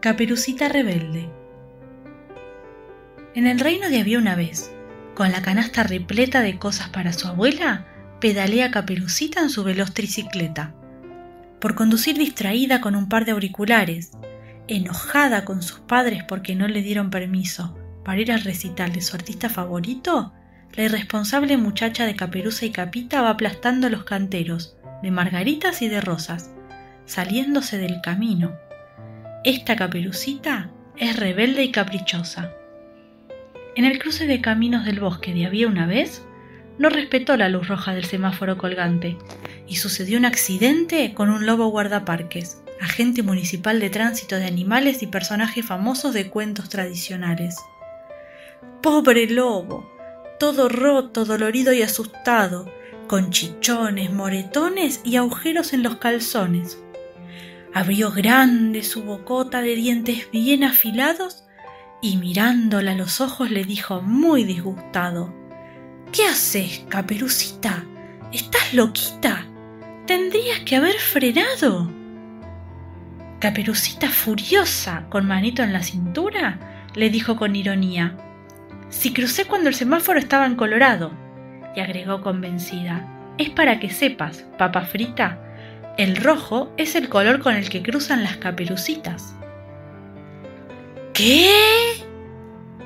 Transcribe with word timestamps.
Caperucita 0.00 0.68
Rebelde. 0.68 1.28
En 3.34 3.48
el 3.48 3.58
reino 3.58 3.90
de 3.90 3.98
había 3.98 4.20
una 4.20 4.36
vez, 4.36 4.70
con 5.16 5.32
la 5.32 5.42
canasta 5.42 5.82
repleta 5.82 6.40
de 6.40 6.56
cosas 6.56 6.88
para 6.90 7.12
su 7.12 7.26
abuela, 7.26 7.84
pedalea 8.20 8.70
Caperucita 8.70 9.40
en 9.40 9.50
su 9.50 9.64
veloz 9.64 9.92
tricicleta. 9.94 10.72
Por 11.58 11.74
conducir 11.74 12.16
distraída 12.16 12.80
con 12.80 12.94
un 12.94 13.08
par 13.08 13.24
de 13.24 13.32
auriculares, 13.32 14.12
enojada 14.68 15.44
con 15.44 15.62
sus 15.62 15.80
padres 15.80 16.22
porque 16.22 16.54
no 16.54 16.68
le 16.68 16.82
dieron 16.82 17.10
permiso 17.10 17.76
para 18.04 18.20
ir 18.20 18.30
al 18.30 18.42
recital 18.42 18.92
de 18.92 19.00
su 19.00 19.16
artista 19.16 19.48
favorito, 19.48 20.32
la 20.76 20.84
irresponsable 20.84 21.56
muchacha 21.56 22.06
de 22.06 22.14
caperuza 22.14 22.66
y 22.66 22.70
capita 22.70 23.20
va 23.20 23.30
aplastando 23.30 23.88
los 23.88 24.04
canteros 24.04 24.76
de 25.02 25.10
margaritas 25.10 25.82
y 25.82 25.88
de 25.88 26.00
rosas, 26.00 26.52
saliéndose 27.04 27.78
del 27.78 28.00
camino 28.00 28.56
esta 29.48 29.76
caperucita 29.76 30.70
es 30.98 31.16
rebelde 31.16 31.64
y 31.64 31.72
caprichosa. 31.72 32.52
En 33.76 33.86
el 33.86 33.98
cruce 33.98 34.26
de 34.26 34.42
caminos 34.42 34.84
del 34.84 35.00
bosque 35.00 35.32
de 35.32 35.46
había 35.46 35.68
una 35.68 35.86
vez, 35.86 36.22
no 36.76 36.90
respetó 36.90 37.34
la 37.38 37.48
luz 37.48 37.66
roja 37.66 37.94
del 37.94 38.04
semáforo 38.04 38.58
colgante 38.58 39.16
y 39.66 39.76
sucedió 39.76 40.18
un 40.18 40.26
accidente 40.26 41.14
con 41.14 41.30
un 41.30 41.46
lobo 41.46 41.68
guardaparques, 41.68 42.62
agente 42.78 43.22
municipal 43.22 43.80
de 43.80 43.88
tránsito 43.88 44.36
de 44.36 44.44
animales 44.44 45.02
y 45.02 45.06
personaje 45.06 45.62
famosos 45.62 46.12
de 46.12 46.28
cuentos 46.28 46.68
tradicionales. 46.68 47.56
Pobre 48.82 49.30
lobo, 49.30 49.90
todo 50.38 50.68
roto, 50.68 51.24
dolorido 51.24 51.72
y 51.72 51.80
asustado, 51.80 52.70
con 53.06 53.30
chichones, 53.30 54.12
moretones 54.12 55.00
y 55.04 55.16
agujeros 55.16 55.72
en 55.72 55.82
los 55.82 55.96
calzones. 55.96 56.82
Abrió 57.74 58.10
grande 58.10 58.82
su 58.82 59.02
bocota 59.02 59.60
de 59.60 59.74
dientes 59.76 60.30
bien 60.30 60.64
afilados 60.64 61.44
y 62.00 62.16
mirándola 62.16 62.92
a 62.92 62.94
los 62.94 63.20
ojos 63.20 63.50
le 63.50 63.64
dijo 63.64 64.00
muy 64.02 64.44
disgustado 64.44 65.34
¿Qué 66.12 66.24
haces, 66.24 66.84
caperucita? 66.88 67.84
¿Estás 68.32 68.72
loquita? 68.72 69.46
Tendrías 70.06 70.60
que 70.60 70.76
haber 70.76 70.96
frenado. 70.98 71.90
Caperucita 73.40 74.08
furiosa, 74.08 75.06
con 75.10 75.26
manito 75.26 75.62
en 75.62 75.72
la 75.74 75.82
cintura, 75.82 76.58
le 76.94 77.10
dijo 77.10 77.36
con 77.36 77.54
ironía 77.54 78.16
Si 78.88 79.12
crucé 79.12 79.44
cuando 79.44 79.68
el 79.68 79.74
semáforo 79.74 80.18
estaba 80.18 80.46
en 80.46 80.56
colorado, 80.56 81.12
y 81.76 81.80
agregó 81.80 82.22
convencida, 82.22 83.06
es 83.36 83.50
para 83.50 83.78
que 83.78 83.90
sepas, 83.90 84.46
papa 84.56 84.82
frita, 84.82 85.38
el 85.98 86.16
rojo 86.16 86.72
es 86.76 86.94
el 86.94 87.08
color 87.08 87.40
con 87.40 87.56
el 87.56 87.68
que 87.68 87.82
cruzan 87.82 88.22
las 88.22 88.36
caperucitas. 88.36 89.34
¿Qué? 91.12 91.52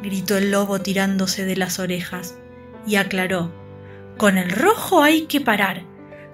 gritó 0.00 0.38
el 0.38 0.52
lobo 0.52 0.80
tirándose 0.80 1.44
de 1.44 1.56
las 1.56 1.80
orejas 1.80 2.38
y 2.86 2.96
aclaró, 2.96 3.52
con 4.16 4.38
el 4.38 4.50
rojo 4.50 5.02
hay 5.02 5.22
que 5.22 5.40
parar, 5.40 5.82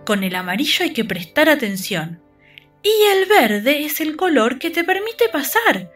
con 0.05 0.23
el 0.23 0.35
amarillo 0.35 0.85
hay 0.85 0.93
que 0.93 1.05
prestar 1.05 1.49
atención, 1.49 2.21
y 2.83 2.91
el 3.17 3.27
verde 3.27 3.85
es 3.85 4.03
el 4.03 4.17
color 4.17 4.59
que 4.59 4.71
te 4.71 4.85
permite 4.85 5.31
pasar. 5.33 5.91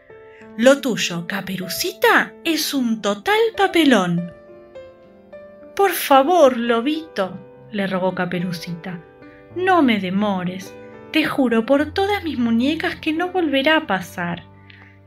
Lo 0.57 0.81
tuyo, 0.81 1.27
caperucita, 1.27 2.33
es 2.43 2.73
un 2.73 3.03
total 3.03 3.39
papelón. 3.55 4.33
Por 5.77 5.93
favor, 5.93 6.57
lobito, 6.57 7.39
le 7.71 7.87
rogó 7.87 8.15
Caperucita, 8.15 9.05
no 9.57 9.83
me 9.83 9.99
demores. 9.99 10.75
Te 11.13 11.25
juro 11.25 11.67
por 11.67 11.93
todas 11.93 12.23
mis 12.23 12.39
muñecas 12.39 12.97
que 12.97 13.13
no 13.13 13.31
volverá 13.31 13.77
a 13.77 13.87
pasar. 13.87 14.45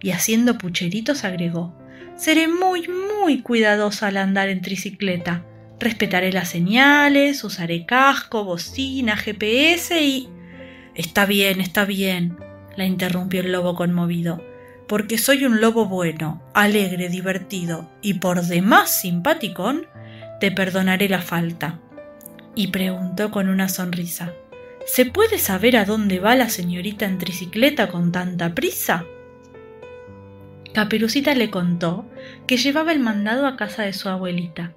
Y 0.01 0.11
haciendo 0.11 0.57
pucheritos 0.57 1.23
agregó, 1.23 1.73
Seré 2.15 2.47
muy, 2.47 2.87
muy 2.87 3.41
cuidadosa 3.41 4.07
al 4.07 4.17
andar 4.17 4.49
en 4.49 4.61
tricicleta. 4.61 5.45
Respetaré 5.79 6.31
las 6.31 6.49
señales, 6.49 7.43
usaré 7.43 7.85
casco, 7.85 8.43
bocina, 8.43 9.17
GPS 9.17 10.01
y... 10.01 10.29
Está 10.93 11.25
bien, 11.25 11.59
está 11.59 11.85
bien, 11.85 12.37
la 12.75 12.85
interrumpió 12.85 13.41
el 13.41 13.51
lobo 13.51 13.73
conmovido, 13.73 14.45
porque 14.87 15.17
soy 15.17 15.43
un 15.45 15.59
lobo 15.59 15.87
bueno, 15.87 16.43
alegre, 16.53 17.09
divertido 17.09 17.89
y 18.01 18.15
por 18.15 18.43
demás 18.43 19.01
simpaticón, 19.01 19.87
te 20.39 20.51
perdonaré 20.51 21.09
la 21.09 21.21
falta 21.21 21.79
y 22.55 22.67
preguntó 22.67 23.31
con 23.31 23.49
una 23.49 23.69
sonrisa 23.69 24.33
¿Se 24.85 25.05
puede 25.05 25.37
saber 25.37 25.77
a 25.77 25.85
dónde 25.85 26.19
va 26.19 26.35
la 26.35 26.49
señorita 26.49 27.05
en 27.05 27.17
tricicleta 27.17 27.87
con 27.87 28.11
tanta 28.11 28.53
prisa? 28.53 29.05
Caperucita 30.73 31.33
le 31.35 31.49
contó 31.49 32.05
que 32.47 32.57
llevaba 32.57 32.91
el 32.91 32.99
mandado 32.99 33.47
a 33.47 33.55
casa 33.55 33.83
de 33.83 33.93
su 33.93 34.09
abuelita 34.09 34.73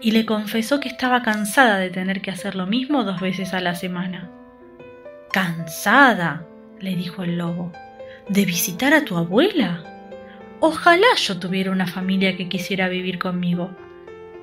y 0.00 0.10
le 0.10 0.26
confesó 0.26 0.80
que 0.80 0.88
estaba 0.88 1.22
cansada 1.22 1.78
de 1.78 1.90
tener 1.90 2.22
que 2.22 2.30
hacer 2.30 2.56
lo 2.56 2.66
mismo 2.66 3.04
dos 3.04 3.20
veces 3.20 3.54
a 3.54 3.60
la 3.60 3.74
semana. 3.74 4.30
¿Cansada? 5.32 6.44
le 6.80 6.96
dijo 6.96 7.22
el 7.22 7.38
lobo. 7.38 7.72
¿De 8.28 8.44
visitar 8.44 8.92
a 8.92 9.04
tu 9.04 9.16
abuela? 9.16 9.84
Ojalá 10.60 11.06
yo 11.16 11.38
tuviera 11.38 11.70
una 11.70 11.86
familia 11.86 12.36
que 12.36 12.48
quisiera 12.48 12.88
vivir 12.88 13.18
conmigo. 13.18 13.70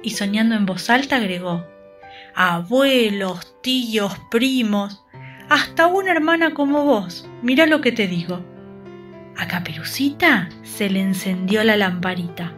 Y 0.02 0.12
soñando 0.12 0.56
en 0.56 0.66
voz 0.66 0.90
alta 0.90 1.18
agregó, 1.18 1.66
abuelos, 2.36 3.56
tíos, 3.62 4.18
primos, 4.32 5.06
hasta 5.50 5.88
una 5.88 6.12
hermana 6.12 6.54
como 6.54 6.84
vos. 6.86 7.30
Mira 7.42 7.66
lo 7.66 7.82
que 7.82 7.92
te 7.92 8.08
digo. 8.08 8.44
A 9.38 9.48
Caperucita 9.48 10.50
se 10.64 10.90
le 10.90 11.02
encendió 11.02 11.64
la 11.64 11.78
lamparita. 11.78 12.54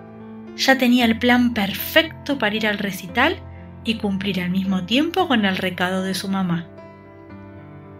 Ya 0.55 0.77
tenía 0.77 1.05
el 1.05 1.19
plan 1.19 1.53
perfecto 1.53 2.37
para 2.37 2.55
ir 2.55 2.67
al 2.67 2.77
recital 2.77 3.37
y 3.83 3.95
cumplir 3.95 4.41
al 4.41 4.49
mismo 4.49 4.85
tiempo 4.85 5.27
con 5.27 5.45
el 5.45 5.57
recado 5.57 6.03
de 6.03 6.13
su 6.13 6.27
mamá. 6.27 6.67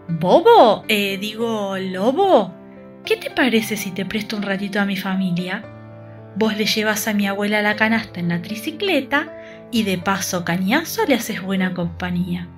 Bobo, 0.08 0.84
eh, 0.88 1.18
digo, 1.18 1.76
lobo, 1.78 2.54
¿qué 3.04 3.16
te 3.16 3.30
parece 3.30 3.76
si 3.76 3.90
te 3.90 4.04
presto 4.04 4.36
un 4.36 4.42
ratito 4.42 4.80
a 4.80 4.84
mi 4.84 4.96
familia? 4.96 5.75
Vos 6.36 6.56
le 6.56 6.66
llevas 6.66 7.08
a 7.08 7.14
mi 7.14 7.26
abuela 7.26 7.62
la 7.62 7.76
canasta 7.76 8.20
en 8.20 8.28
la 8.28 8.42
tricicleta 8.42 9.32
y 9.72 9.82
de 9.84 9.98
paso 9.98 10.44
cañazo 10.44 11.04
le 11.06 11.14
haces 11.14 11.42
buena 11.42 11.74
compañía. 11.74 12.48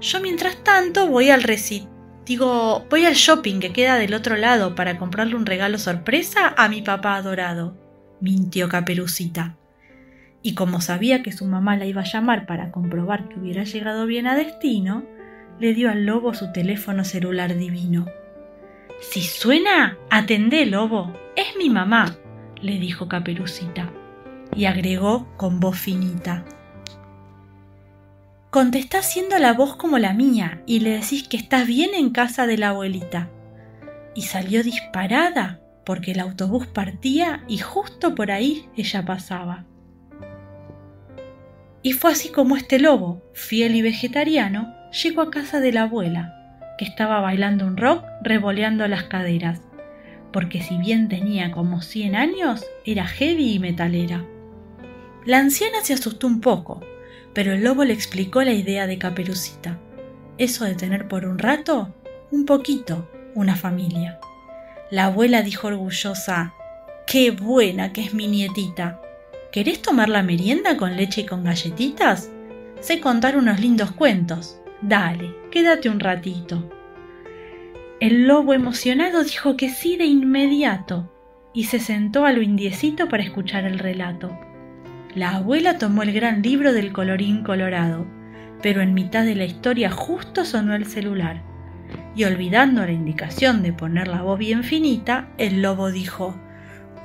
Yo 0.00 0.20
mientras 0.20 0.62
tanto 0.64 1.06
voy 1.06 1.30
al 1.30 1.42
recit 1.42 1.88
digo, 2.28 2.84
voy 2.90 3.06
al 3.06 3.14
shopping 3.14 3.58
que 3.58 3.72
queda 3.72 3.96
del 3.96 4.12
otro 4.12 4.36
lado 4.36 4.74
para 4.74 4.98
comprarle 4.98 5.34
un 5.34 5.46
regalo 5.46 5.78
sorpresa 5.78 6.54
a 6.56 6.68
mi 6.68 6.82
papá 6.82 7.16
adorado, 7.16 7.74
mintió 8.20 8.68
Caperucita. 8.68 9.56
Y 10.42 10.54
como 10.54 10.82
sabía 10.82 11.22
que 11.22 11.32
su 11.32 11.46
mamá 11.46 11.76
la 11.76 11.86
iba 11.86 12.02
a 12.02 12.04
llamar 12.04 12.46
para 12.46 12.70
comprobar 12.70 13.28
que 13.28 13.40
hubiera 13.40 13.64
llegado 13.64 14.04
bien 14.04 14.26
a 14.26 14.36
destino, 14.36 15.04
le 15.58 15.72
dio 15.72 15.90
al 15.90 16.04
lobo 16.04 16.34
su 16.34 16.52
teléfono 16.52 17.02
celular 17.02 17.56
divino. 17.56 18.06
Si 19.00 19.22
suena, 19.22 19.96
atendé, 20.10 20.66
lobo, 20.66 21.14
es 21.34 21.56
mi 21.56 21.70
mamá, 21.70 22.18
le 22.62 22.78
dijo 22.78 23.08
Caperucita 23.08 23.92
y 24.54 24.64
agregó 24.64 25.28
con 25.36 25.60
voz 25.60 25.78
finita. 25.78 26.44
Contestás 28.50 29.12
siendo 29.12 29.38
la 29.38 29.52
voz 29.52 29.76
como 29.76 29.98
la 29.98 30.14
mía 30.14 30.62
y 30.66 30.80
le 30.80 30.90
decís 30.90 31.28
que 31.28 31.36
estás 31.36 31.66
bien 31.66 31.90
en 31.94 32.10
casa 32.10 32.46
de 32.46 32.56
la 32.56 32.70
abuelita. 32.70 33.28
Y 34.14 34.22
salió 34.22 34.62
disparada 34.62 35.60
porque 35.84 36.12
el 36.12 36.20
autobús 36.20 36.66
partía 36.66 37.44
y 37.46 37.58
justo 37.58 38.14
por 38.14 38.30
ahí 38.30 38.68
ella 38.76 39.04
pasaba. 39.04 39.64
Y 41.82 41.92
fue 41.92 42.12
así 42.12 42.30
como 42.30 42.56
este 42.56 42.78
lobo, 42.78 43.22
fiel 43.34 43.76
y 43.76 43.82
vegetariano, 43.82 44.74
llegó 45.02 45.22
a 45.22 45.30
casa 45.30 45.60
de 45.60 45.72
la 45.72 45.82
abuela, 45.82 46.34
que 46.78 46.84
estaba 46.84 47.20
bailando 47.20 47.66
un 47.66 47.76
rock 47.76 48.04
revoleando 48.22 48.88
las 48.88 49.04
caderas, 49.04 49.60
porque 50.32 50.62
si 50.62 50.76
bien 50.76 51.08
tenía 51.08 51.50
como 51.50 51.82
100 51.82 52.14
años, 52.14 52.64
era 52.84 53.06
heavy 53.06 53.54
y 53.54 53.58
metalera. 53.58 54.24
La 55.24 55.38
anciana 55.38 55.78
se 55.82 55.94
asustó 55.94 56.26
un 56.26 56.40
poco, 56.40 56.80
pero 57.32 57.52
el 57.52 57.62
lobo 57.62 57.84
le 57.84 57.92
explicó 57.92 58.42
la 58.42 58.52
idea 58.52 58.86
de 58.86 58.98
Caperucita. 58.98 59.78
Eso 60.38 60.64
de 60.64 60.74
tener 60.74 61.08
por 61.08 61.26
un 61.26 61.38
rato, 61.38 61.94
un 62.30 62.46
poquito, 62.46 63.08
una 63.34 63.56
familia. 63.56 64.20
La 64.90 65.06
abuela 65.06 65.42
dijo 65.42 65.68
orgullosa, 65.68 66.54
¡Qué 67.06 67.30
buena 67.30 67.92
que 67.92 68.02
es 68.02 68.14
mi 68.14 68.26
nietita! 68.26 69.00
¿Querés 69.50 69.80
tomar 69.80 70.08
la 70.08 70.22
merienda 70.22 70.76
con 70.76 70.96
leche 70.96 71.22
y 71.22 71.26
con 71.26 71.44
galletitas? 71.44 72.30
Sé 72.80 73.00
contar 73.00 73.36
unos 73.36 73.60
lindos 73.60 73.92
cuentos. 73.92 74.60
Dale, 74.82 75.34
quédate 75.50 75.88
un 75.88 76.00
ratito. 76.00 76.77
El 78.00 78.28
lobo 78.28 78.54
emocionado 78.54 79.24
dijo 79.24 79.56
que 79.56 79.70
sí 79.70 79.96
de 79.96 80.04
inmediato 80.04 81.12
y 81.52 81.64
se 81.64 81.80
sentó 81.80 82.26
a 82.26 82.32
lo 82.32 82.42
indiecito 82.42 83.08
para 83.08 83.24
escuchar 83.24 83.64
el 83.64 83.80
relato. 83.80 84.38
La 85.16 85.36
abuela 85.36 85.78
tomó 85.78 86.04
el 86.04 86.12
gran 86.12 86.40
libro 86.42 86.72
del 86.72 86.92
colorín 86.92 87.42
colorado, 87.42 88.06
pero 88.62 88.82
en 88.82 88.94
mitad 88.94 89.24
de 89.24 89.34
la 89.34 89.46
historia 89.46 89.90
justo 89.90 90.44
sonó 90.44 90.74
el 90.74 90.86
celular. 90.86 91.42
y 92.14 92.24
olvidando 92.24 92.84
la 92.84 92.92
indicación 92.92 93.62
de 93.62 93.72
poner 93.72 94.08
la 94.08 94.22
voz 94.22 94.38
bien 94.38 94.62
finita, 94.62 95.30
el 95.38 95.62
lobo 95.62 95.90
dijo 95.90 96.38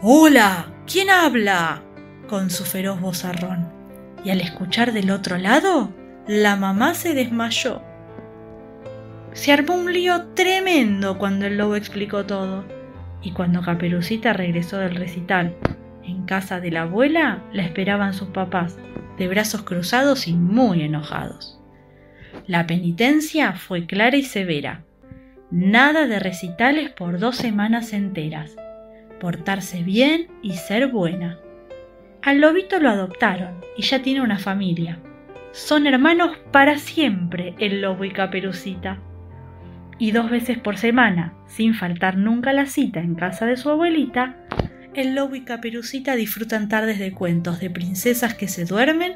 Hola, 0.01 0.73
¿quién 0.85 1.09
habla? 1.09 1.81
con 2.27 2.49
su 2.49 2.65
feroz 2.65 2.99
vozarrón. 2.99 3.71
Y 4.25 4.31
al 4.31 4.41
escuchar 4.41 4.91
del 4.91 5.11
otro 5.11 5.37
lado, 5.37 5.93
la 6.27 6.55
mamá 6.55 6.95
se 6.95 7.13
desmayó. 7.13 7.81
Se 9.33 9.51
armó 9.51 9.75
un 9.75 9.91
lío 9.91 10.27
tremendo 10.35 11.17
cuando 11.17 11.47
el 11.47 11.57
lobo 11.57 11.75
explicó 11.75 12.25
todo. 12.25 12.65
Y 13.21 13.31
cuando 13.31 13.61
Caperucita 13.61 14.31
regresó 14.33 14.77
del 14.77 14.95
recital, 14.95 15.55
en 16.03 16.25
casa 16.25 16.59
de 16.59 16.69
la 16.69 16.83
abuela 16.83 17.41
la 17.51 17.63
esperaban 17.63 18.13
sus 18.13 18.27
papás, 18.29 18.77
de 19.17 19.27
brazos 19.27 19.63
cruzados 19.63 20.27
y 20.27 20.33
muy 20.33 20.83
enojados. 20.83 21.59
La 22.45 22.67
penitencia 22.67 23.53
fue 23.53 23.87
clara 23.87 24.17
y 24.17 24.23
severa. 24.23 24.83
Nada 25.49 26.05
de 26.05 26.19
recitales 26.19 26.91
por 26.91 27.17
dos 27.17 27.35
semanas 27.35 27.93
enteras. 27.93 28.55
Portarse 29.19 29.81
bien 29.81 30.27
y 30.43 30.53
ser 30.53 30.87
buena. 30.87 31.39
Al 32.21 32.39
lobito 32.39 32.79
lo 32.79 32.89
adoptaron 32.89 33.61
y 33.77 33.81
ya 33.81 34.01
tiene 34.03 34.21
una 34.21 34.37
familia. 34.37 34.99
Son 35.53 35.87
hermanos 35.87 36.37
para 36.51 36.77
siempre 36.77 37.55
el 37.57 37.81
lobo 37.81 38.03
y 38.03 38.11
caperucita. 38.11 38.99
Y 40.03 40.11
dos 40.11 40.29
veces 40.29 40.57
por 40.57 40.75
semana, 40.75 41.33
sin 41.47 41.75
faltar 41.75 42.17
nunca 42.17 42.51
la 42.51 42.65
cita 42.65 42.99
en 42.99 43.15
casa 43.15 43.45
de 43.45 43.55
su 43.55 43.69
abuelita, 43.69 44.35
el 44.93 45.15
lobo 45.15 45.35
y 45.35 45.45
caperucita 45.45 46.17
disfrutan 46.17 46.67
tardes 46.67 46.99
de 46.99 47.13
cuentos 47.13 47.61
de 47.61 47.69
princesas 47.69 48.33
que 48.33 48.49
se 48.49 48.65
duermen, 48.65 49.13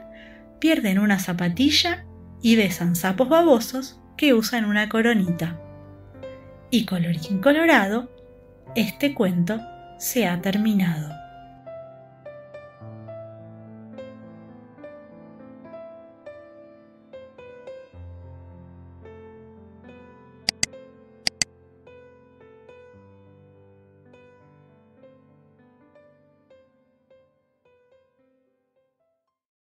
pierden 0.62 1.00
una 1.00 1.20
zapatilla 1.20 2.06
y 2.42 2.56
besan 2.56 2.96
sapos 2.96 3.28
babosos 3.28 4.00
que 4.16 4.34
usan 4.34 4.64
una 4.64 4.88
coronita. 4.88 5.60
Y 6.72 6.86
colorín 6.86 7.40
colorado, 7.42 8.10
este 8.74 9.14
cuento 9.14 9.60
se 10.00 10.26
ha 10.26 10.42
terminado. 10.42 11.27